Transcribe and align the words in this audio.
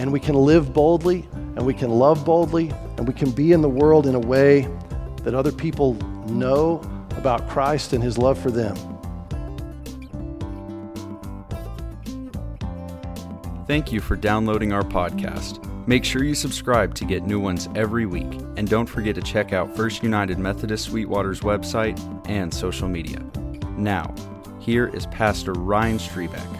and 0.00 0.10
we 0.10 0.18
can 0.18 0.34
live 0.34 0.72
boldly, 0.72 1.28
and 1.32 1.66
we 1.66 1.74
can 1.74 1.90
love 1.90 2.24
boldly, 2.24 2.70
and 2.96 3.06
we 3.06 3.12
can 3.12 3.30
be 3.30 3.52
in 3.52 3.60
the 3.60 3.68
world 3.68 4.06
in 4.06 4.14
a 4.14 4.18
way 4.18 4.66
that 5.24 5.34
other 5.34 5.52
people 5.52 5.92
know 6.26 6.80
about 7.18 7.46
Christ 7.50 7.92
and 7.92 8.02
his 8.02 8.16
love 8.16 8.40
for 8.40 8.50
them. 8.50 8.74
Thank 13.66 13.92
you 13.92 14.00
for 14.00 14.16
downloading 14.16 14.72
our 14.72 14.82
podcast. 14.82 15.62
Make 15.86 16.06
sure 16.06 16.24
you 16.24 16.34
subscribe 16.34 16.94
to 16.94 17.04
get 17.04 17.24
new 17.24 17.38
ones 17.38 17.68
every 17.74 18.06
week. 18.06 18.40
And 18.56 18.66
don't 18.70 18.86
forget 18.86 19.14
to 19.16 19.22
check 19.22 19.52
out 19.52 19.76
First 19.76 20.02
United 20.02 20.38
Methodist 20.38 20.86
Sweetwater's 20.86 21.40
website 21.40 21.98
and 22.26 22.52
social 22.52 22.88
media. 22.88 23.22
Now, 23.76 24.14
here 24.60 24.88
is 24.88 25.04
Pastor 25.06 25.52
Ryan 25.52 25.98
Strebeck. 25.98 26.59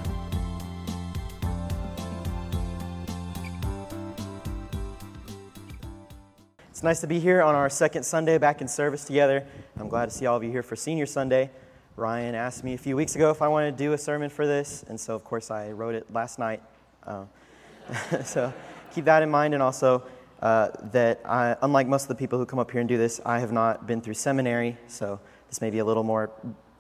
It's 6.81 6.85
nice 6.85 7.01
to 7.03 7.07
be 7.07 7.21
here 7.21 7.43
on 7.43 7.55
our 7.55 7.69
second 7.69 8.05
Sunday 8.05 8.39
back 8.39 8.63
in 8.63 8.67
service 8.67 9.05
together. 9.05 9.47
I'm 9.79 9.91
glad 9.91 10.07
to 10.07 10.11
see 10.11 10.25
all 10.25 10.39
of 10.39 10.43
you 10.43 10.51
here 10.51 10.63
for 10.63 10.77
Senior 10.77 11.05
Sunday. 11.05 11.51
Ryan 11.95 12.35
asked 12.35 12.65
me 12.65 12.73
a 12.73 12.79
few 12.79 12.97
weeks 12.97 13.15
ago 13.15 13.31
if 13.31 13.43
I 13.43 13.49
wanted 13.49 13.73
to 13.73 13.85
do 13.85 13.93
a 13.93 13.99
sermon 13.99 14.31
for 14.31 14.47
this, 14.47 14.83
and 14.89 14.99
so 14.99 15.15
of 15.15 15.23
course 15.23 15.51
I 15.51 15.73
wrote 15.73 15.95
it 15.95 16.11
last 16.11 16.39
night. 16.39 16.63
Uh, 17.07 17.25
so 18.25 18.51
keep 18.95 19.05
that 19.05 19.23
in 19.23 19.29
mind, 19.31 19.53
and 19.53 19.63
also 19.63 20.05
uh, 20.41 20.71
that 20.85 21.21
I, 21.27 21.55
unlike 21.61 21.87
most 21.87 22.05
of 22.05 22.09
the 22.09 22.15
people 22.15 22.39
who 22.39 22.47
come 22.47 22.59
up 22.59 22.71
here 22.71 22.81
and 22.81 22.89
do 22.89 22.97
this, 22.97 23.21
I 23.27 23.41
have 23.41 23.53
not 23.53 23.87
been 23.87 24.01
through 24.01 24.15
seminary, 24.15 24.79
so 24.89 25.21
this 25.51 25.61
may 25.61 25.69
be 25.69 25.81
a 25.81 25.85
little 25.85 26.03
more 26.03 26.31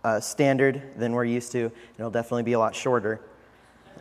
uh, 0.03 0.19
standard 0.19 0.81
than 0.97 1.13
we're 1.13 1.27
used 1.27 1.53
to, 1.53 1.65
and 1.65 1.73
it'll 1.99 2.11
definitely 2.11 2.45
be 2.45 2.55
a 2.55 2.59
lot 2.59 2.75
shorter. 2.75 3.21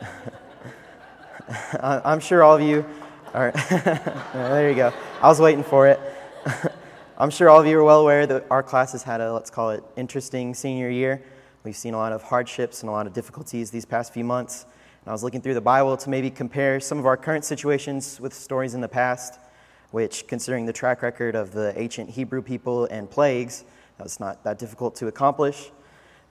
I'm 1.78 2.20
sure 2.20 2.42
all 2.42 2.56
of 2.56 2.62
you 2.62 2.86
are. 3.34 3.52
there 4.32 4.68
you 4.68 4.76
go. 4.76 4.92
I 5.20 5.28
was 5.28 5.40
waiting 5.40 5.64
for 5.64 5.86
it. 5.86 6.00
I'm 7.18 7.30
sure 7.30 7.48
all 7.50 7.60
of 7.60 7.66
you 7.66 7.78
are 7.78 7.84
well 7.84 8.00
aware 8.00 8.26
that 8.26 8.46
our 8.50 8.62
class 8.62 8.92
has 8.92 9.02
had 9.02 9.20
a, 9.20 9.32
let's 9.32 9.50
call 9.50 9.70
it, 9.70 9.84
interesting 9.96 10.54
senior 10.54 10.88
year. 10.88 11.22
We've 11.62 11.76
seen 11.76 11.94
a 11.94 11.98
lot 11.98 12.12
of 12.12 12.22
hardships 12.22 12.82
and 12.82 12.88
a 12.88 12.92
lot 12.92 13.06
of 13.06 13.12
difficulties 13.12 13.70
these 13.70 13.84
past 13.84 14.14
few 14.14 14.24
months. 14.24 14.64
And 15.02 15.08
I 15.08 15.12
was 15.12 15.22
looking 15.22 15.42
through 15.42 15.54
the 15.54 15.60
Bible 15.60 15.96
to 15.98 16.10
maybe 16.10 16.30
compare 16.30 16.80
some 16.80 16.98
of 16.98 17.06
our 17.06 17.16
current 17.16 17.44
situations 17.44 18.18
with 18.20 18.32
stories 18.32 18.74
in 18.74 18.80
the 18.80 18.88
past, 18.88 19.38
which, 19.90 20.26
considering 20.26 20.66
the 20.66 20.72
track 20.72 21.02
record 21.02 21.34
of 21.34 21.52
the 21.52 21.78
ancient 21.78 22.10
Hebrew 22.10 22.42
people 22.42 22.86
and 22.86 23.10
plagues, 23.10 23.64
that 23.98 24.04
was 24.04 24.18
not 24.18 24.42
that 24.44 24.58
difficult 24.58 24.94
to 24.96 25.08
accomplish. 25.08 25.70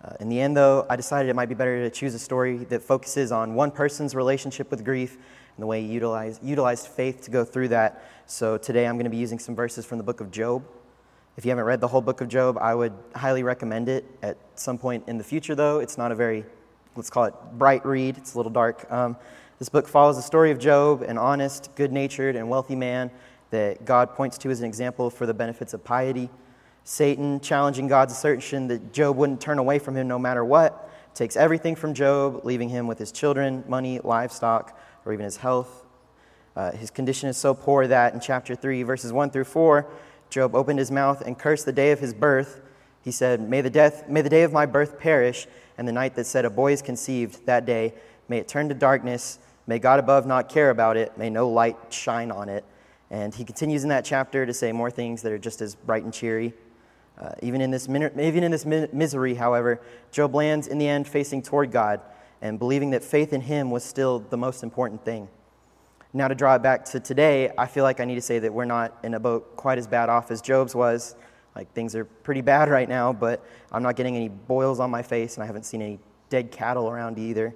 Uh, 0.04 0.14
in 0.20 0.30
the 0.30 0.40
end, 0.40 0.56
though, 0.56 0.86
I 0.90 0.96
decided 0.96 1.30
it 1.30 1.36
might 1.36 1.50
be 1.50 1.56
better 1.56 1.84
to 1.84 1.90
choose 1.90 2.16
a 2.16 2.20
story 2.20 2.58
that 2.58 2.82
focuses 2.82 3.32
on 3.32 3.54
one 3.54 3.70
person's 3.70 4.16
relationship 4.16 4.72
with 4.72 4.84
grief 4.84 5.18
and 5.60 5.64
the 5.64 5.68
way 5.68 5.82
he 5.82 5.88
utilized, 5.88 6.42
utilized 6.42 6.88
faith 6.88 7.20
to 7.20 7.30
go 7.32 7.44
through 7.44 7.68
that. 7.68 8.02
So 8.28 8.58
today 8.58 8.88
I'm 8.88 8.96
going 8.96 9.04
to 9.04 9.10
be 9.10 9.18
using 9.18 9.40
some 9.40 9.58
verses 9.58 9.86
from 9.86 9.98
the 9.98 10.06
book 10.06 10.22
of 10.22 10.32
Job. 10.32 10.64
If 11.36 11.44
you 11.44 11.52
haven't 11.52 11.66
read 11.66 11.82
the 11.82 11.88
whole 11.90 12.00
book 12.00 12.22
of 12.22 12.30
Job, 12.30 12.58
I 12.58 12.74
would 12.74 12.94
highly 13.14 13.44
recommend 13.44 13.90
it 13.90 14.06
at 14.22 14.38
some 14.56 14.78
point 14.78 15.04
in 15.10 15.18
the 15.18 15.24
future, 15.26 15.56
though. 15.56 15.80
It's 15.80 15.98
not 15.98 16.14
a 16.14 16.16
very, 16.16 16.46
let's 16.96 17.10
call 17.10 17.26
it, 17.26 17.34
bright 17.58 17.86
read, 17.86 18.18
it's 18.18 18.36
a 18.36 18.38
little 18.38 18.54
dark. 18.54 18.90
Um, 18.90 19.18
this 19.58 19.68
book 19.68 19.86
follows 19.86 20.16
the 20.16 20.22
story 20.22 20.52
of 20.52 20.60
Job, 20.60 21.02
an 21.02 21.18
honest, 21.18 21.76
good 21.76 21.92
natured, 21.92 22.38
and 22.38 22.50
wealthy 22.50 22.78
man 22.78 23.12
that 23.50 23.84
God 23.84 24.16
points 24.16 24.38
to 24.38 24.50
as 24.52 24.62
an 24.62 24.66
example 24.66 25.10
for 25.10 25.26
the 25.26 25.34
benefits 25.34 25.74
of 25.74 25.84
piety. 25.84 26.30
Satan, 26.86 27.42
challenging 27.42 27.90
God's 27.90 28.14
assertion 28.14 28.70
that 28.70 28.94
Job 28.94 29.18
wouldn't 29.18 29.42
turn 29.42 29.60
away 29.60 29.78
from 29.78 29.98
him 29.98 30.08
no 30.08 30.20
matter 30.20 30.46
what, 30.46 30.90
takes 31.14 31.36
everything 31.36 31.76
from 31.76 31.94
Job, 31.94 32.46
leaving 32.46 32.70
him 32.70 32.88
with 32.88 32.98
his 32.98 33.12
children, 33.12 33.66
money, 33.68 34.00
livestock, 34.06 34.80
or 35.06 35.14
even 35.14 35.26
his 35.26 35.38
health. 35.38 35.86
Uh, 36.56 36.72
his 36.72 36.92
condition 36.92 37.30
is 37.30 37.38
so 37.38 37.54
poor 37.54 37.88
that 37.88 38.14
in 38.14 38.20
chapter 38.20 38.56
3, 38.56 38.84
verses 38.84 39.14
1 39.14 39.30
through 39.30 39.46
4, 39.46 39.88
Job 40.30 40.56
opened 40.56 40.80
his 40.80 40.92
mouth 40.92 41.22
and 41.22 41.38
cursed 41.38 41.66
the 41.66 41.72
day 41.72 41.92
of 41.92 42.00
his 42.00 42.14
birth. 42.14 42.62
He 43.02 43.12
said, 43.12 43.42
May 43.42 43.62
the, 43.62 43.70
death, 43.70 44.08
may 44.10 44.22
the 44.22 44.30
day 44.30 44.44
of 44.44 44.52
my 44.52 44.66
birth 44.66 45.00
perish, 45.00 45.48
and 45.78 45.88
the 45.88 45.92
night 45.92 46.16
that 46.16 46.26
said 46.26 46.46
a 46.46 46.50
boy 46.50 46.74
is 46.74 46.82
conceived, 46.82 47.46
that 47.46 47.66
day, 47.66 47.94
may 48.28 48.40
it 48.40 48.48
turn 48.48 48.68
to 48.70 48.76
darkness. 48.76 49.40
May 49.68 49.80
God 49.80 50.00
above 50.00 50.26
not 50.26 50.50
care 50.50 50.70
about 50.70 50.98
it. 50.98 51.18
May 51.18 51.30
no 51.30 51.48
light 51.48 51.78
shine 51.90 52.32
on 52.32 52.50
it. 52.50 52.66
And 53.12 53.34
he 53.34 53.44
continues 53.44 53.84
in 53.84 53.90
that 53.90 54.06
chapter 54.06 54.46
to 54.46 54.54
say 54.54 54.72
more 54.72 54.92
things 54.92 55.22
that 55.22 55.32
are 55.32 55.38
just 55.38 55.62
as 55.62 55.76
bright 55.76 56.04
and 56.04 56.14
cheery. 56.14 56.54
Uh, 57.18 57.32
even 57.42 57.62
in 57.62 57.72
this, 57.72 57.88
even 57.88 58.44
in 58.44 58.52
this 58.52 58.66
misery, 58.66 59.36
however, 59.36 59.82
Job 60.12 60.36
lands 60.36 60.68
in 60.68 60.78
the 60.78 60.88
end 60.88 61.08
facing 61.08 61.42
toward 61.42 61.72
God 61.72 62.02
and 62.42 62.60
believing 62.60 62.92
that 62.92 63.04
faith 63.04 63.34
in 63.34 63.42
Him 63.42 63.72
was 63.72 63.84
still 63.84 64.20
the 64.20 64.38
most 64.38 64.64
important 64.64 65.04
thing. 65.04 65.28
Now, 66.12 66.28
to 66.28 66.36
draw 66.36 66.56
it 66.56 66.64
back 66.64 66.86
to 66.86 67.00
today, 67.00 67.52
I 67.58 67.68
feel 67.68 67.84
like 67.84 68.00
I 68.00 68.06
need 68.06 68.16
to 68.16 68.22
say 68.22 68.40
that 68.40 68.52
we're 68.52 68.66
not 68.66 68.98
in 69.04 69.14
a 69.14 69.20
boat 69.20 69.56
quite 69.56 69.78
as 69.78 69.86
bad 69.86 70.10
off 70.10 70.32
as 70.32 70.42
Job's 70.42 70.74
was. 70.74 71.16
Like, 71.56 71.72
things 71.74 71.96
are 71.96 72.06
pretty 72.06 72.42
bad 72.42 72.70
right 72.70 72.90
now, 72.90 73.14
but 73.14 73.46
I'm 73.72 73.84
not 73.84 73.96
getting 73.96 74.16
any 74.16 74.30
boils 74.30 74.80
on 74.80 74.90
my 74.90 75.04
face, 75.04 75.36
and 75.36 75.44
I 75.44 75.46
haven't 75.46 75.66
seen 75.66 75.82
any 75.82 76.00
dead 76.30 76.52
cattle 76.52 76.90
around 76.90 77.20
either. 77.20 77.54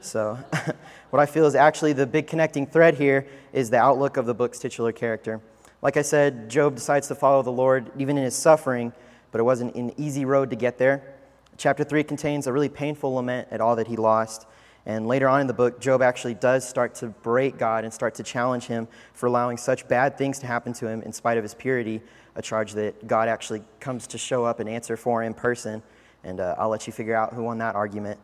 So, 0.00 0.38
what 1.10 1.20
I 1.20 1.26
feel 1.26 1.46
is 1.46 1.54
actually 1.54 1.94
the 1.94 2.06
big 2.06 2.26
connecting 2.26 2.66
thread 2.66 2.94
here 2.96 3.26
is 3.54 3.70
the 3.70 3.78
outlook 3.78 4.18
of 4.18 4.26
the 4.26 4.34
book's 4.34 4.58
titular 4.58 4.92
character. 4.92 5.40
Like 5.80 5.96
I 5.96 6.02
said, 6.02 6.50
Job 6.50 6.74
decides 6.74 7.08
to 7.08 7.14
follow 7.14 7.42
the 7.42 7.52
Lord 7.52 7.90
even 7.98 8.18
in 8.18 8.24
his 8.24 8.34
suffering, 8.34 8.92
but 9.32 9.40
it 9.40 9.44
wasn't 9.44 9.74
an 9.76 9.92
easy 9.96 10.26
road 10.26 10.50
to 10.50 10.56
get 10.56 10.76
there. 10.76 11.13
Chapter 11.56 11.84
3 11.84 12.04
contains 12.04 12.46
a 12.46 12.52
really 12.52 12.68
painful 12.68 13.14
lament 13.14 13.48
at 13.50 13.60
all 13.60 13.76
that 13.76 13.86
he 13.86 13.96
lost. 13.96 14.46
And 14.86 15.06
later 15.06 15.28
on 15.28 15.40
in 15.40 15.46
the 15.46 15.54
book, 15.54 15.80
Job 15.80 16.02
actually 16.02 16.34
does 16.34 16.68
start 16.68 16.94
to 16.96 17.08
break 17.08 17.56
God 17.56 17.84
and 17.84 17.92
start 17.92 18.14
to 18.16 18.22
challenge 18.22 18.64
him 18.66 18.86
for 19.14 19.26
allowing 19.26 19.56
such 19.56 19.88
bad 19.88 20.18
things 20.18 20.38
to 20.40 20.46
happen 20.46 20.72
to 20.74 20.86
him 20.86 21.00
in 21.02 21.12
spite 21.12 21.38
of 21.38 21.44
his 21.44 21.54
purity, 21.54 22.02
a 22.34 22.42
charge 22.42 22.72
that 22.72 23.06
God 23.06 23.28
actually 23.28 23.62
comes 23.80 24.06
to 24.08 24.18
show 24.18 24.44
up 24.44 24.60
and 24.60 24.68
answer 24.68 24.96
for 24.96 25.22
in 25.22 25.32
person. 25.32 25.82
And 26.22 26.40
uh, 26.40 26.56
I'll 26.58 26.68
let 26.68 26.86
you 26.86 26.92
figure 26.92 27.16
out 27.16 27.32
who 27.32 27.42
won 27.42 27.58
that 27.58 27.74
argument. 27.74 28.20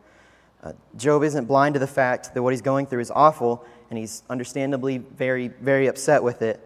Uh, 0.63 0.73
Job 0.95 1.23
isn't 1.23 1.45
blind 1.45 1.73
to 1.73 1.79
the 1.79 1.87
fact 1.87 2.35
that 2.35 2.43
what 2.43 2.53
he's 2.53 2.61
going 2.61 2.85
through 2.85 3.01
is 3.01 3.09
awful, 3.09 3.65
and 3.89 3.97
he's 3.97 4.21
understandably 4.29 4.99
very, 4.99 5.47
very 5.47 5.87
upset 5.87 6.21
with 6.21 6.43
it. 6.43 6.59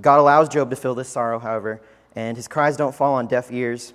God 0.00 0.20
allows 0.20 0.48
Job 0.48 0.70
to 0.70 0.76
feel 0.76 0.94
this 0.94 1.08
sorrow, 1.08 1.40
however, 1.40 1.80
and 2.14 2.36
his 2.36 2.46
cries 2.46 2.76
don't 2.76 2.94
fall 2.94 3.14
on 3.14 3.26
deaf 3.26 3.50
ears. 3.50 3.92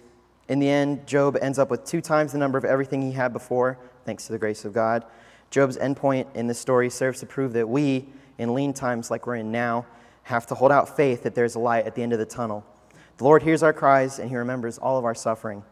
In 0.50 0.58
the 0.58 0.68
end, 0.68 1.06
Job 1.06 1.38
ends 1.40 1.60
up 1.60 1.70
with 1.70 1.86
two 1.86 2.02
times 2.02 2.32
the 2.32 2.40
number 2.40 2.58
of 2.58 2.66
everything 2.66 3.04
he 3.04 3.12
had 3.12 3.32
before, 3.32 3.78
thanks 4.04 4.26
to 4.26 4.32
the 4.32 4.40
grace 4.40 4.66
of 4.66 4.74
God. 4.74 5.06
Job's 5.52 5.78
endpoint 5.78 6.36
in 6.36 6.48
this 6.48 6.58
story 6.58 6.90
serves 6.90 7.20
to 7.20 7.28
prove 7.28 7.54
that 7.54 7.70
we, 7.70 8.10
in 8.40 8.56
lean 8.56 8.74
times 8.74 9.12
like 9.12 9.28
we're 9.28 9.36
in 9.36 9.52
now, 9.52 9.86
have 10.24 10.48
to 10.48 10.56
hold 10.56 10.72
out 10.72 10.98
faith 10.98 11.22
that 11.22 11.36
there's 11.36 11.54
a 11.54 11.60
light 11.60 11.86
at 11.86 11.94
the 11.94 12.02
end 12.02 12.14
of 12.14 12.20
the 12.20 12.26
tunnel. 12.26 12.66
The 13.18 13.24
Lord 13.26 13.44
hears 13.44 13.62
our 13.62 13.74
cries 13.74 14.18
and 14.18 14.30
he 14.30 14.36
remembers 14.36 14.80
all 14.80 14.98
of 14.98 15.06
our 15.06 15.14
suffering. 15.14 15.64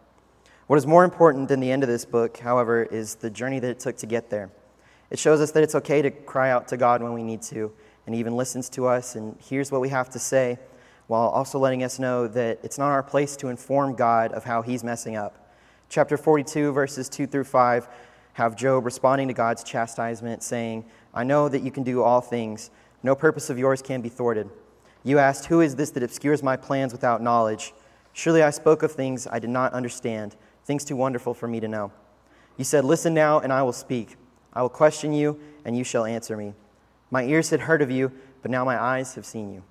What 0.68 0.78
is 0.78 0.86
more 0.86 1.04
important 1.04 1.48
than 1.48 1.60
the 1.60 1.72
end 1.72 1.82
of 1.82 1.90
this 1.90 2.06
book, 2.06 2.38
however, 2.38 2.84
is 2.84 3.16
the 3.16 3.30
journey 3.32 3.60
that 3.60 3.70
it 3.70 3.80
took 3.80 3.98
to 3.98 4.06
get 4.06 4.30
there. 4.30 4.52
It 5.10 5.18
shows 5.18 5.42
us 5.42 5.52
that 5.52 5.64
it's 5.64 5.76
okay 5.76 6.04
to 6.04 6.12
cry 6.12 6.52
out 6.52 6.68
to 6.68 6.78
God 6.78 7.02
when 7.02 7.14
we 7.14 7.24
need 7.24 7.42
to, 7.44 7.72
and 8.06 8.14
He 8.14 8.20
even 8.20 8.36
listens 8.36 8.70
to 8.72 8.86
us 8.86 9.16
and 9.16 9.40
hears 9.40 9.72
what 9.72 9.82
we 9.82 9.90
have 9.90 10.10
to 10.12 10.20
say 10.20 10.60
while 11.08 11.30
also 11.30 11.58
letting 11.58 11.84
us 11.84 12.00
know 12.00 12.28
that 12.28 12.60
it's 12.64 12.78
not 12.78 12.92
our 12.92 13.04
place 13.04 13.36
to 13.38 13.48
inform 13.48 13.96
God 13.96 14.32
of 14.34 14.44
how 14.44 14.62
he's 14.62 14.84
messing 14.84 15.16
up. 15.16 15.54
Chapter 15.90 16.18
42, 16.18 16.74
verses 16.74 17.08
2 17.10 17.28
through 17.28 17.46
5, 17.46 17.88
have 18.34 18.56
Job 18.56 18.86
responding 18.86 19.28
to 19.30 19.34
God's 19.34 19.64
chastisement, 19.64 20.44
saying, 20.44 20.86
I 21.14 21.24
know 21.24 21.50
that 21.50 21.64
you 21.64 21.72
can 21.72 21.84
do 21.84 22.04
all 22.04 22.22
things. 22.22 22.70
No 23.02 23.16
purpose 23.16 23.50
of 23.50 23.58
yours 23.58 23.82
can 23.82 24.02
be 24.02 24.10
thwarted. 24.10 24.50
You 25.04 25.18
asked, 25.18 25.46
Who 25.46 25.62
is 25.62 25.76
this 25.76 25.92
that 25.92 26.04
obscures 26.04 26.44
my 26.44 26.58
plans 26.58 26.92
without 26.92 27.22
knowledge? 27.22 27.74
Surely 28.14 28.44
I 28.44 28.50
spoke 28.50 28.84
of 28.84 28.92
things 28.92 29.28
I 29.28 29.40
did 29.40 29.50
not 29.50 29.74
understand, 29.74 30.36
things 30.66 30.84
too 30.84 30.96
wonderful 30.96 31.34
for 31.34 31.48
me 31.48 31.60
to 31.62 31.68
know. 31.68 31.92
You 32.58 32.66
said, 32.66 32.84
Listen 32.84 33.14
now, 33.14 33.40
and 33.40 33.54
I 33.54 33.64
will 33.64 33.74
speak. 33.74 34.18
I 34.54 34.62
will 34.62 34.70
question 34.70 35.14
you, 35.14 35.40
and 35.64 35.78
you 35.78 35.84
shall 35.84 36.04
answer 36.06 36.36
me. 36.36 36.54
My 37.10 37.24
ears 37.24 37.50
had 37.52 37.62
heard 37.62 37.82
of 37.82 37.90
you, 37.90 38.12
but 38.42 38.52
now 38.52 38.66
my 38.66 38.82
eyes 38.82 39.16
have 39.16 39.26
seen 39.26 39.54
you. 39.54 39.64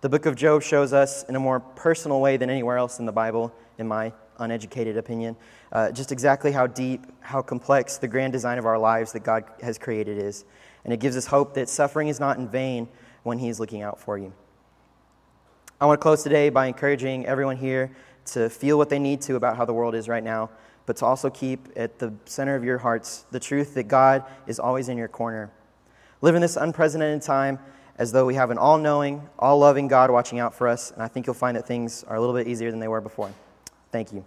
The 0.00 0.08
book 0.08 0.24
of 0.24 0.34
Job 0.34 0.62
shows 0.62 0.94
us, 0.94 1.24
in 1.24 1.36
a 1.36 1.40
more 1.40 1.60
personal 1.60 2.22
way 2.22 2.38
than 2.38 2.48
anywhere 2.48 2.78
else 2.78 3.00
in 3.00 3.04
the 3.04 3.12
Bible, 3.12 3.52
in 3.76 3.86
my 3.86 4.14
uneducated 4.38 4.96
opinion, 4.96 5.36
uh, 5.72 5.92
just 5.92 6.10
exactly 6.10 6.52
how 6.52 6.66
deep, 6.66 7.04
how 7.20 7.42
complex 7.42 7.98
the 7.98 8.08
grand 8.08 8.32
design 8.32 8.56
of 8.56 8.64
our 8.64 8.78
lives 8.78 9.12
that 9.12 9.20
God 9.20 9.44
has 9.60 9.76
created 9.76 10.16
is. 10.16 10.46
And 10.84 10.94
it 10.94 11.00
gives 11.00 11.18
us 11.18 11.26
hope 11.26 11.52
that 11.52 11.68
suffering 11.68 12.08
is 12.08 12.18
not 12.18 12.38
in 12.38 12.48
vain 12.48 12.88
when 13.24 13.38
He 13.38 13.50
is 13.50 13.60
looking 13.60 13.82
out 13.82 14.00
for 14.00 14.16
you. 14.16 14.32
I 15.78 15.84
want 15.84 16.00
to 16.00 16.02
close 16.02 16.22
today 16.22 16.48
by 16.48 16.64
encouraging 16.64 17.26
everyone 17.26 17.58
here 17.58 17.94
to 18.32 18.48
feel 18.48 18.78
what 18.78 18.88
they 18.88 18.98
need 18.98 19.20
to 19.22 19.36
about 19.36 19.58
how 19.58 19.66
the 19.66 19.74
world 19.74 19.94
is 19.94 20.08
right 20.08 20.24
now, 20.24 20.48
but 20.86 20.96
to 20.96 21.04
also 21.04 21.28
keep 21.28 21.68
at 21.76 21.98
the 21.98 22.14
center 22.24 22.54
of 22.54 22.64
your 22.64 22.78
hearts 22.78 23.26
the 23.32 23.40
truth 23.40 23.74
that 23.74 23.84
God 23.84 24.24
is 24.46 24.58
always 24.58 24.88
in 24.88 24.96
your 24.96 25.08
corner. 25.08 25.50
Live 26.22 26.34
in 26.34 26.40
this 26.40 26.56
unprecedented 26.56 27.20
time 27.20 27.58
as 28.00 28.12
though 28.12 28.24
we 28.24 28.34
have 28.34 28.50
an 28.50 28.56
all 28.56 28.78
knowing, 28.78 29.28
all 29.38 29.58
loving 29.58 29.86
God 29.86 30.10
watching 30.10 30.38
out 30.38 30.54
for 30.54 30.66
us. 30.66 30.90
And 30.90 31.02
I 31.02 31.08
think 31.08 31.26
you'll 31.26 31.34
find 31.34 31.54
that 31.58 31.66
things 31.66 32.02
are 32.04 32.16
a 32.16 32.20
little 32.20 32.34
bit 32.34 32.48
easier 32.48 32.70
than 32.70 32.80
they 32.80 32.88
were 32.88 33.02
before. 33.02 33.30
Thank 33.92 34.10
you. 34.10 34.24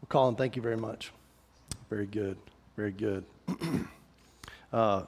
We'll 0.00 0.08
Colin, 0.08 0.34
thank 0.34 0.56
you 0.56 0.62
very 0.62 0.78
much. 0.78 1.12
Very 1.90 2.06
good. 2.06 2.38
Very 2.74 2.92
good. 2.92 3.26
uh, 4.72 5.02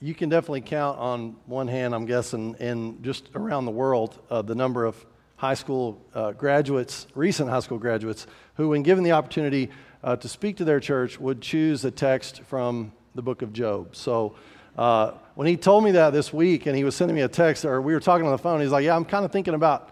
you 0.00 0.14
can 0.14 0.28
definitely 0.28 0.60
count 0.60 0.96
on 1.00 1.34
one 1.46 1.66
hand, 1.66 1.92
I'm 1.92 2.06
guessing, 2.06 2.54
in 2.60 3.02
just 3.02 3.30
around 3.34 3.64
the 3.64 3.72
world, 3.72 4.20
uh, 4.30 4.42
the 4.42 4.54
number 4.54 4.84
of 4.84 5.04
high 5.34 5.54
school 5.54 6.00
uh, 6.14 6.30
graduates, 6.30 7.08
recent 7.16 7.50
high 7.50 7.58
school 7.58 7.78
graduates, 7.78 8.28
who, 8.54 8.68
when 8.68 8.84
given 8.84 9.02
the 9.02 9.12
opportunity 9.12 9.70
uh, 10.06 10.14
to 10.14 10.28
speak 10.28 10.56
to 10.56 10.64
their 10.64 10.78
church, 10.78 11.18
would 11.18 11.40
choose 11.40 11.84
a 11.84 11.90
text 11.90 12.42
from 12.44 12.92
the 13.16 13.22
book 13.22 13.42
of 13.42 13.52
Job. 13.52 13.96
So 13.96 14.36
uh, 14.78 15.12
when 15.34 15.48
he 15.48 15.56
told 15.56 15.82
me 15.82 15.90
that 15.90 16.10
this 16.10 16.32
week 16.32 16.66
and 16.66 16.76
he 16.76 16.84
was 16.84 16.94
sending 16.94 17.16
me 17.16 17.22
a 17.22 17.28
text, 17.28 17.64
or 17.64 17.82
we 17.82 17.92
were 17.92 17.98
talking 17.98 18.24
on 18.24 18.30
the 18.30 18.38
phone, 18.38 18.60
he's 18.60 18.70
like, 18.70 18.84
Yeah, 18.84 18.94
I'm 18.94 19.04
kind 19.04 19.24
of 19.24 19.32
thinking 19.32 19.54
about, 19.54 19.90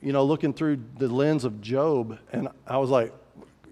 you 0.00 0.14
know, 0.14 0.24
looking 0.24 0.54
through 0.54 0.78
the 0.96 1.08
lens 1.08 1.44
of 1.44 1.60
Job. 1.60 2.18
And 2.32 2.48
I 2.66 2.78
was 2.78 2.88
like, 2.88 3.12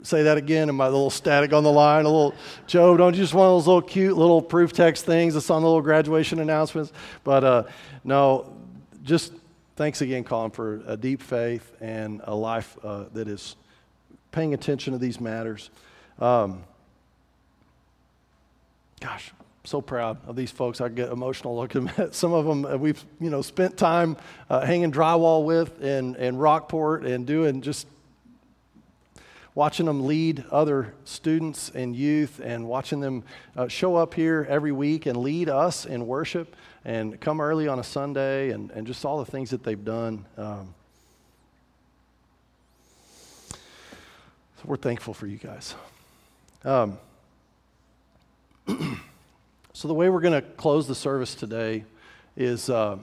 say 0.03 0.25
that 0.25 0.37
again 0.37 0.69
and 0.69 0.77
my 0.77 0.85
little 0.85 1.09
static 1.09 1.55
on 1.55 1.65
the 1.65 1.73
line, 1.73 2.05
a 2.05 2.09
little 2.09 2.35
Job, 2.67 2.99
don't 2.99 3.15
you 3.15 3.23
just 3.23 3.33
want 3.33 3.49
those 3.49 3.67
little 3.67 3.81
cute 3.81 4.19
little 4.19 4.43
proof 4.43 4.75
text 4.75 5.07
things 5.07 5.33
that's 5.33 5.49
on 5.49 5.63
the 5.63 5.67
little 5.67 5.81
graduation 5.81 6.41
announcements? 6.41 6.93
But 7.23 7.43
uh, 7.43 7.63
no, 8.05 8.55
just 9.03 9.33
thanks 9.77 10.03
again, 10.03 10.25
Colin, 10.25 10.51
for 10.51 10.83
a 10.87 10.95
deep 10.95 11.23
faith 11.23 11.73
and 11.81 12.21
a 12.25 12.35
life 12.35 12.77
uh, 12.85 13.05
that 13.15 13.29
is 13.29 13.57
paying 14.35 14.53
attention 14.53 14.93
to 14.93 14.99
these 14.99 15.21
matters. 15.21 15.71
Um, 16.19 16.65
gosh, 19.01 19.33
so 19.63 19.81
proud 19.81 20.19
of 20.27 20.35
these 20.35 20.51
folks. 20.51 20.81
I 20.81 20.89
get 20.89 21.11
emotional 21.11 21.57
looking 21.57 21.89
at 21.99 22.15
some 22.15 22.33
of 22.33 22.45
them. 22.45 22.81
We've 22.81 23.03
you 23.21 23.31
know 23.31 23.43
spent 23.43 23.77
time 23.77 24.17
uh, 24.51 24.67
hanging 24.67 24.91
drywall 24.91 25.45
with 25.45 25.81
in, 25.81 26.17
in 26.17 26.37
Rockport 26.37 27.07
and 27.07 27.25
doing 27.25 27.63
just 27.63 27.87
watching 29.55 29.87
them 29.87 30.05
lead 30.05 30.45
other 30.51 30.93
students 31.05 31.71
and 31.71 31.95
youth 31.95 32.41
and 32.43 32.67
watching 32.67 32.99
them 32.99 33.23
uh, 33.57 33.69
show 33.69 33.95
up 33.95 34.15
here 34.15 34.45
every 34.51 34.73
week 34.73 35.07
and 35.07 35.17
lead 35.17 35.49
us 35.49 35.87
in 35.87 36.09
worship 36.09 36.57
and 36.85 37.21
come 37.21 37.41
early 37.41 37.69
on 37.69 37.79
a 37.79 37.85
Sunday 37.85 38.51
and, 38.51 38.73
and 38.73 38.85
just 38.85 39.05
all 39.05 39.21
the 39.21 39.31
things 39.31 39.51
that 39.51 39.63
they've 39.63 39.85
done. 39.85 40.27
Um, 40.37 40.75
we're 44.65 44.77
thankful 44.77 45.15
for 45.15 45.27
you 45.27 45.37
guys. 45.37 45.75
Um, 46.65 46.99
so, 49.73 49.89
the 49.89 49.95
way 49.95 50.09
we're 50.09 50.21
going 50.21 50.41
to 50.41 50.43
close 50.43 50.89
the 50.89 50.95
service 50.95 51.35
today 51.35 51.85
is 52.37 52.71
uh, 52.71 52.97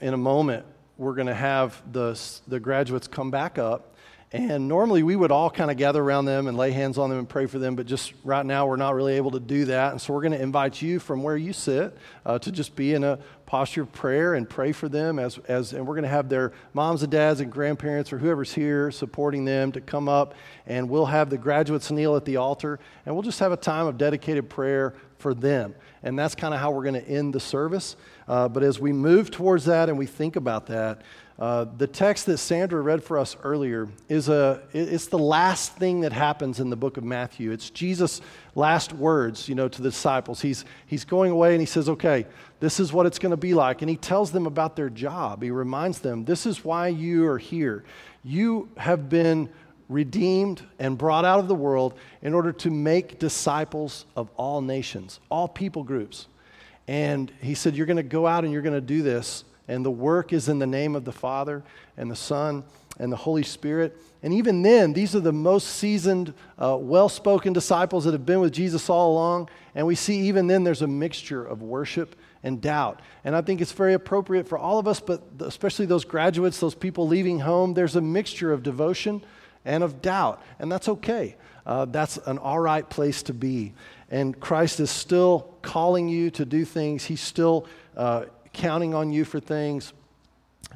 in 0.00 0.14
a 0.14 0.18
moment, 0.18 0.64
we're 0.96 1.14
going 1.14 1.26
to 1.26 1.34
have 1.34 1.80
the, 1.92 2.18
the 2.48 2.58
graduates 2.58 3.06
come 3.06 3.30
back 3.30 3.58
up 3.58 3.94
and 4.32 4.68
normally 4.68 5.02
we 5.02 5.16
would 5.16 5.32
all 5.32 5.50
kind 5.50 5.72
of 5.72 5.76
gather 5.76 6.00
around 6.00 6.24
them 6.24 6.46
and 6.46 6.56
lay 6.56 6.70
hands 6.70 6.98
on 6.98 7.10
them 7.10 7.18
and 7.18 7.28
pray 7.28 7.46
for 7.46 7.58
them, 7.58 7.74
but 7.74 7.86
just 7.86 8.12
right 8.22 8.46
now 8.46 8.64
we're 8.64 8.76
not 8.76 8.94
really 8.94 9.14
able 9.14 9.32
to 9.32 9.40
do 9.40 9.64
that. 9.64 9.90
And 9.90 10.00
so 10.00 10.12
we're 10.12 10.20
going 10.20 10.32
to 10.32 10.40
invite 10.40 10.80
you 10.80 11.00
from 11.00 11.24
where 11.24 11.36
you 11.36 11.52
sit 11.52 11.96
uh, 12.24 12.38
to 12.38 12.52
just 12.52 12.76
be 12.76 12.94
in 12.94 13.02
a 13.02 13.18
posture 13.46 13.82
of 13.82 13.90
prayer 13.90 14.34
and 14.34 14.48
pray 14.48 14.70
for 14.70 14.88
them 14.88 15.18
as, 15.18 15.38
as 15.48 15.72
and 15.72 15.84
we're 15.84 15.94
going 15.94 16.04
to 16.04 16.08
have 16.08 16.28
their 16.28 16.52
moms 16.74 17.02
and 17.02 17.10
dads 17.10 17.40
and 17.40 17.50
grandparents 17.50 18.12
or 18.12 18.18
whoever's 18.18 18.54
here 18.54 18.92
supporting 18.92 19.44
them 19.44 19.72
to 19.72 19.80
come 19.80 20.08
up 20.08 20.34
and 20.64 20.88
we'll 20.88 21.06
have 21.06 21.28
the 21.28 21.38
graduates 21.38 21.90
kneel 21.90 22.14
at 22.14 22.24
the 22.24 22.36
altar 22.36 22.78
and 23.04 23.12
we'll 23.12 23.24
just 23.24 23.40
have 23.40 23.50
a 23.50 23.56
time 23.56 23.88
of 23.88 23.98
dedicated 23.98 24.48
prayer 24.48 24.94
for 25.18 25.34
them. 25.34 25.74
And 26.04 26.16
that's 26.16 26.36
kind 26.36 26.54
of 26.54 26.60
how 26.60 26.70
we're 26.70 26.84
going 26.84 26.94
to 26.94 27.08
end 27.08 27.34
the 27.34 27.40
service. 27.40 27.96
Uh, 28.28 28.48
but 28.48 28.62
as 28.62 28.78
we 28.78 28.92
move 28.92 29.32
towards 29.32 29.64
that 29.64 29.88
and 29.88 29.98
we 29.98 30.06
think 30.06 30.36
about 30.36 30.66
that, 30.68 31.02
uh, 31.40 31.64
the 31.78 31.86
text 31.86 32.26
that 32.26 32.36
Sandra 32.36 32.82
read 32.82 33.02
for 33.02 33.18
us 33.18 33.34
earlier 33.42 33.88
is 34.10 34.28
a, 34.28 34.60
it's 34.74 35.06
the 35.06 35.18
last 35.18 35.74
thing 35.74 36.02
that 36.02 36.12
happens 36.12 36.60
in 36.60 36.68
the 36.68 36.76
book 36.76 36.98
of 36.98 37.04
Matthew. 37.04 37.50
It's 37.50 37.70
Jesus' 37.70 38.20
last 38.54 38.92
words, 38.92 39.48
you 39.48 39.54
know, 39.54 39.66
to 39.66 39.80
the 39.80 39.88
disciples. 39.88 40.42
He's, 40.42 40.66
he's 40.84 41.06
going 41.06 41.30
away 41.30 41.52
and 41.52 41.60
he 41.60 41.66
says, 41.66 41.88
okay, 41.88 42.26
this 42.60 42.78
is 42.78 42.92
what 42.92 43.06
it's 43.06 43.18
going 43.18 43.30
to 43.30 43.38
be 43.38 43.54
like. 43.54 43.80
And 43.80 43.88
he 43.88 43.96
tells 43.96 44.32
them 44.32 44.44
about 44.44 44.76
their 44.76 44.90
job. 44.90 45.42
He 45.42 45.50
reminds 45.50 46.00
them, 46.00 46.26
this 46.26 46.44
is 46.44 46.62
why 46.62 46.88
you 46.88 47.26
are 47.26 47.38
here. 47.38 47.84
You 48.22 48.68
have 48.76 49.08
been 49.08 49.48
redeemed 49.88 50.62
and 50.78 50.98
brought 50.98 51.24
out 51.24 51.40
of 51.40 51.48
the 51.48 51.54
world 51.54 51.94
in 52.20 52.34
order 52.34 52.52
to 52.52 52.70
make 52.70 53.18
disciples 53.18 54.04
of 54.14 54.28
all 54.36 54.60
nations, 54.60 55.20
all 55.30 55.48
people 55.48 55.84
groups. 55.84 56.26
And 56.86 57.32
he 57.40 57.54
said, 57.54 57.76
You're 57.76 57.86
going 57.86 57.96
to 57.96 58.02
go 58.02 58.26
out 58.26 58.44
and 58.44 58.52
you're 58.52 58.62
going 58.62 58.74
to 58.74 58.80
do 58.80 59.02
this 59.02 59.44
and 59.70 59.84
the 59.84 59.90
work 59.90 60.32
is 60.32 60.48
in 60.48 60.58
the 60.58 60.66
name 60.66 60.96
of 60.96 61.04
the 61.04 61.12
Father 61.12 61.62
and 61.96 62.10
the 62.10 62.16
Son 62.16 62.64
and 62.98 63.12
the 63.12 63.16
Holy 63.16 63.44
Spirit. 63.44 63.96
And 64.20 64.34
even 64.34 64.62
then, 64.62 64.92
these 64.92 65.14
are 65.14 65.20
the 65.20 65.32
most 65.32 65.68
seasoned, 65.68 66.34
uh, 66.58 66.76
well 66.78 67.08
spoken 67.08 67.52
disciples 67.52 68.04
that 68.04 68.12
have 68.12 68.26
been 68.26 68.40
with 68.40 68.52
Jesus 68.52 68.90
all 68.90 69.12
along. 69.12 69.48
And 69.76 69.86
we 69.86 69.94
see 69.94 70.22
even 70.22 70.48
then 70.48 70.64
there's 70.64 70.82
a 70.82 70.88
mixture 70.88 71.46
of 71.46 71.62
worship 71.62 72.16
and 72.42 72.60
doubt. 72.60 73.00
And 73.22 73.36
I 73.36 73.42
think 73.42 73.60
it's 73.60 73.70
very 73.70 73.94
appropriate 73.94 74.48
for 74.48 74.58
all 74.58 74.80
of 74.80 74.88
us, 74.88 74.98
but 74.98 75.22
especially 75.38 75.86
those 75.86 76.04
graduates, 76.04 76.58
those 76.58 76.74
people 76.74 77.06
leaving 77.06 77.38
home, 77.38 77.72
there's 77.72 77.94
a 77.94 78.00
mixture 78.00 78.52
of 78.52 78.64
devotion 78.64 79.22
and 79.64 79.84
of 79.84 80.02
doubt. 80.02 80.42
And 80.58 80.70
that's 80.70 80.88
okay. 80.88 81.36
Uh, 81.64 81.84
that's 81.84 82.16
an 82.26 82.38
all 82.38 82.58
right 82.58 82.88
place 82.90 83.22
to 83.22 83.34
be. 83.34 83.74
And 84.10 84.38
Christ 84.40 84.80
is 84.80 84.90
still 84.90 85.54
calling 85.62 86.08
you 86.08 86.32
to 86.32 86.44
do 86.44 86.64
things. 86.64 87.04
He's 87.04 87.20
still 87.20 87.68
uh, 87.96 88.24
counting 88.52 88.94
on 88.94 89.12
you 89.12 89.24
for 89.24 89.40
things. 89.40 89.92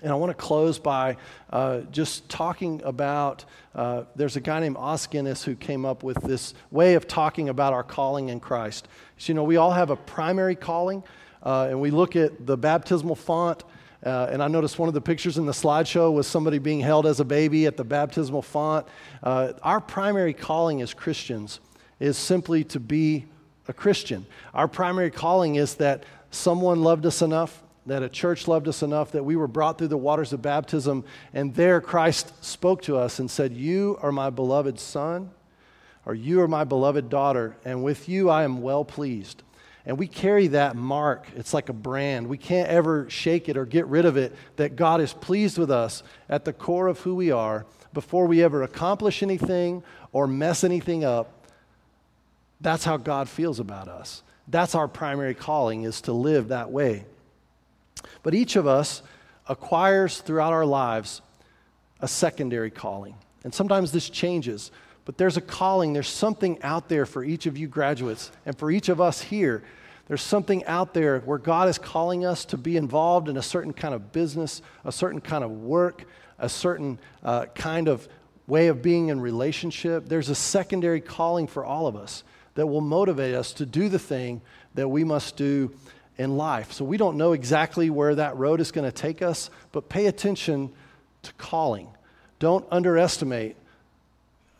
And 0.03 0.13
I 0.13 0.17
want 0.17 0.31
to 0.31 0.35
close 0.35 0.79
by 0.79 1.17
uh, 1.51 1.81
just 1.91 2.29
talking 2.29 2.83
about 2.85 3.45
uh, 3.75 4.05
there's 4.17 4.37
a 4.37 4.41
guy 4.41 4.61
named 4.61 4.77
Os 4.77 5.07
Guinness 5.07 5.45
who 5.45 5.55
came 5.55 5.85
up 5.85 6.03
with 6.03 6.21
this 6.23 6.55
way 6.71 6.95
of 6.95 7.07
talking 7.07 7.49
about 7.49 7.73
our 7.73 7.83
calling 7.83 8.29
in 8.29 8.41
Christ. 8.41 8.89
So, 9.19 9.31
you 9.31 9.35
know, 9.35 9.45
we 9.45 9.57
all 9.57 9.73
have 9.73 9.91
a 9.91 9.97
primary 9.97 10.57
calling, 10.57 11.03
uh, 11.43 11.69
and 11.71 11.81
we 11.81 11.91
look 11.91 12.17
at 12.17 12.47
the 12.47 12.57
baptismal 12.57 13.17
font. 13.17 13.65
Uh, 14.05 14.29
and 14.31 14.43
I 14.43 14.49
noticed 14.49 14.79
one 14.79 14.89
of 14.89 14.95
the 14.95 15.01
pictures 15.01 15.39
in 15.39 15.47
the 15.47 15.53
slideshow 15.53 16.13
was 16.13 16.27
somebody 16.27 16.59
being 16.59 16.81
held 16.81 17.07
as 17.07 17.21
a 17.21 17.25
baby 17.25 17.65
at 17.67 17.79
the 17.79 17.85
baptismal 17.85 18.43
font. 18.43 18.87
Uh, 19.23 19.55
our 19.63 19.81
primary 19.81 20.35
calling 20.35 20.83
as 20.83 20.93
Christians 20.93 21.61
is 21.99 22.19
simply 22.19 22.65
to 22.65 22.79
be 22.79 23.25
a 23.67 23.73
Christian. 23.73 24.27
Our 24.53 24.69
primary 24.69 25.11
calling 25.11 25.55
is 25.55 25.77
that 25.77 26.05
someone 26.31 26.83
loved 26.83 27.07
us 27.07 27.23
enough 27.23 27.64
that 27.87 28.03
a 28.03 28.09
church 28.09 28.49
loved 28.49 28.67
us 28.69 28.83
enough 28.83 29.13
that 29.13 29.25
we 29.25 29.37
were 29.37 29.47
brought 29.47 29.79
through 29.79 29.89
the 29.89 29.97
waters 29.97 30.33
of 30.33 30.41
baptism, 30.41 31.05
and 31.33 31.55
there 31.55 31.81
Christ 31.81 32.33
spoke 32.45 32.83
to 32.83 32.97
us 32.97 33.19
and 33.19 33.31
said, 33.31 33.53
You 33.53 33.99
are 34.01 34.13
my 34.13 34.31
beloved 34.31 34.79
son, 34.79 35.31
or 36.07 36.15
you 36.15 36.41
are 36.41 36.49
my 36.49 36.65
beloved 36.65 37.09
daughter, 37.11 37.57
and 37.65 37.85
with 37.85 38.09
you 38.09 38.31
I 38.31 38.45
am 38.45 38.63
well 38.63 38.85
pleased. 38.85 39.43
And 39.87 39.99
we 39.99 40.07
carry 40.07 40.47
that 40.49 40.77
mark. 40.77 41.27
It's 41.37 41.53
like 41.53 41.69
a 41.69 41.75
brand. 41.75 42.27
We 42.27 42.39
can't 42.39 42.71
ever 42.71 43.09
shake 43.11 43.51
it 43.51 43.57
or 43.59 43.67
get 43.67 43.87
rid 43.87 44.07
of 44.07 44.17
it 44.17 44.35
that 44.57 44.77
God 44.77 45.03
is 45.03 45.13
pleased 45.13 45.59
with 45.59 45.71
us 45.71 46.03
at 46.29 46.47
the 46.47 46.55
core 46.55 46.87
of 46.87 47.01
who 47.01 47.15
we 47.15 47.31
are 47.31 47.67
before 47.93 48.27
we 48.27 48.43
ever 48.43 48.63
accomplish 48.63 49.23
anything 49.23 49.83
or 50.11 50.27
mess 50.27 50.65
anything 50.65 51.05
up. 51.05 51.47
That's 52.63 52.85
how 52.85 52.97
God 52.97 53.29
feels 53.29 53.61
about 53.61 53.89
us. 53.89 54.23
That's 54.49 54.75
our 54.75 54.89
primary 54.89 55.35
calling 55.35 55.83
is 55.83 56.01
to 56.03 56.13
live 56.15 56.49
that 56.49 56.71
way. 56.71 57.05
But 58.25 58.35
each 58.35 58.57
of 58.57 58.67
us 58.67 59.03
acquires 59.49 60.21
throughout 60.21 60.53
our 60.53 60.67
lives 60.67 61.23
a 62.01 62.09
secondary 62.09 62.71
calling. 62.71 63.15
And 63.45 63.55
sometimes 63.55 63.93
this 63.93 64.11
changes, 64.11 64.73
but 65.05 65.19
there's 65.19 65.37
a 65.37 65.43
calling, 65.43 65.93
there's 65.93 66.09
something 66.09 66.61
out 66.63 66.89
there 66.89 67.07
for 67.07 67.23
each 67.23 67.47
of 67.47 67.57
you 67.57 67.69
graduates 67.69 68.33
and 68.47 68.59
for 68.59 68.71
each 68.73 68.89
of 68.89 69.01
us 69.01 69.21
here. 69.21 69.63
There's 70.09 70.23
something 70.23 70.65
out 70.65 70.95
there 70.95 71.21
where 71.21 71.39
God 71.39 71.69
is 71.69 71.79
calling 71.79 72.25
us 72.25 72.45
to 72.47 72.57
be 72.57 72.77
involved 72.77 73.29
in 73.29 73.37
a 73.37 73.43
certain 73.43 73.73
kind 73.73 73.95
of 73.95 74.13
business, 74.13 74.63
a 74.85 74.93
certain 74.93 75.21
kind 75.21 75.45
of 75.45 75.51
work, 75.51 76.05
a 76.39 76.49
certain 76.49 76.99
uh, 77.23 77.47
kind 77.55 77.89
of 77.89 78.09
way 78.47 78.69
of 78.69 78.83
being 78.83 79.09
in 79.09 79.21
relationship. 79.21 80.09
There's 80.09 80.31
a 80.31 80.35
secondary 80.35 81.01
calling 81.01 81.47
for 81.47 81.65
all 81.65 81.87
of 81.87 81.97
us 81.97 82.25
that 82.55 82.67
will 82.67 82.81
motivate 82.81 83.35
us 83.35 83.53
to 83.55 83.67
do 83.67 83.89
the 83.89 83.99
thing 83.99 84.41
that 84.75 84.89
we 84.89 85.05
must 85.05 85.37
do 85.37 85.75
in 86.17 86.37
life. 86.37 86.73
So 86.73 86.85
we 86.85 86.97
don't 86.97 87.17
know 87.17 87.33
exactly 87.33 87.91
where 87.91 88.15
that 88.15 88.37
road 88.37 88.61
is 88.61 88.71
going 88.71 88.89
to 88.89 88.93
take 88.93 89.23
us, 89.23 89.51
but 89.73 89.89
pay 89.89 90.07
attention 90.07 90.73
to 91.23 91.33
calling. 91.35 91.89
Don't 92.39 92.65
underestimate 92.71 93.57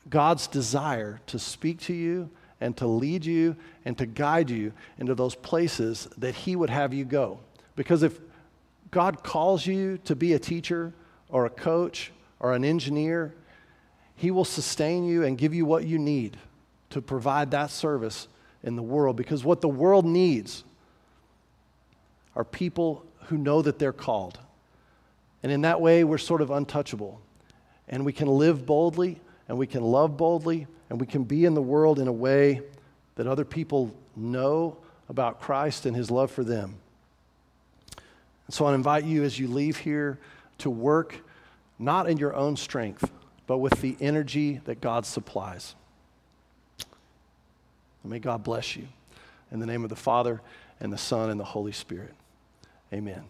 God's 0.09 0.47
desire 0.47 1.21
to 1.27 1.39
speak 1.39 1.81
to 1.83 1.95
you 1.95 2.31
and 2.61 2.77
to 2.77 2.87
lead 2.87 3.25
you 3.25 3.57
and 3.85 3.97
to 3.99 4.07
guide 4.07 4.51
you 4.51 4.73
into 4.99 5.15
those 5.15 5.35
places 5.35 6.09
that 6.19 6.35
He 6.35 6.57
would 6.57 6.71
have 6.71 6.93
you 6.93 7.05
go. 7.05 7.39
Because 7.77 8.03
if 8.03 8.19
God 8.91 9.23
calls 9.23 9.67
you 9.67 9.99
to 10.05 10.15
be 10.17 10.33
a 10.33 10.39
teacher 10.39 10.93
or 11.29 11.47
a 11.47 11.51
coach 11.51 12.13
or 12.41 12.53
an 12.53 12.65
engineer, 12.65 13.35
He 14.17 14.31
will 14.31 14.45
sustain 14.45 15.05
you 15.05 15.25
and 15.25 15.39
give 15.39 15.55
you 15.55 15.67
what 15.67 15.85
you 15.85 15.99
need 15.99 16.37
to 16.91 17.01
provide 17.03 17.51
that 17.51 17.71
service 17.71 18.29
in 18.63 18.77
the 18.77 18.83
world. 18.83 19.17
Because 19.17 19.45
what 19.45 19.61
the 19.61 19.69
world 19.69 20.05
needs 20.05 20.65
are 22.37 22.45
people 22.45 23.05
who 23.27 23.39
know 23.39 23.63
that 23.63 23.79
they're 23.79 23.93
called. 23.93 24.39
And 25.43 25.53
in 25.53 25.63
that 25.63 25.81
way, 25.81 26.05
we're 26.05 26.19
sort 26.19 26.41
of 26.41 26.51
untouchable. 26.51 27.21
And 27.89 28.05
we 28.05 28.13
can 28.13 28.29
live 28.29 28.65
boldly 28.65 29.21
and 29.49 29.59
we 29.59 29.67
can 29.67 29.83
love 29.83 30.17
boldly 30.17 30.67
and 30.89 31.01
we 31.01 31.07
can 31.07 31.25
be 31.25 31.45
in 31.45 31.55
the 31.55 31.63
world 31.63 31.99
in 31.99 32.09
a 32.09 32.13
way 32.13 32.63
that 33.17 33.27
other 33.27 33.45
people 33.45 33.95
know 34.17 34.77
about 35.09 35.41
Christ 35.41 35.87
and 35.87 35.95
his 35.95 36.11
love 36.11 36.31
for 36.31 36.45
them. 36.45 36.77
And 38.47 38.55
so 38.55 38.67
I 38.67 38.75
invite 38.75 39.05
you 39.05 39.23
as 39.23 39.39
you 39.39 39.49
leave 39.49 39.79
here 39.79 40.19
to 40.59 40.71
work 40.71 41.21
not 41.79 42.09
in 42.09 42.19
your 42.19 42.35
own 42.35 42.57
strength, 42.57 43.11
but 43.47 43.59
with 43.59 43.81
the 43.81 43.97
energy 44.01 44.61
that 44.65 44.81
God 44.81 45.05
supplies. 45.05 45.75
And 48.03 48.13
may 48.13 48.19
God 48.19 48.43
bless 48.43 48.77
you. 48.77 48.87
In 49.51 49.61
the 49.61 49.67
name 49.67 49.85
of 49.85 49.91
the 49.91 49.97
Father, 49.97 50.41
and 50.81 50.93
the 50.93 50.99
Son, 50.99 51.31
and 51.31 51.39
the 51.39 51.45
Holy 51.45 51.73
Spirit. 51.73 52.15
Amen. 52.95 53.25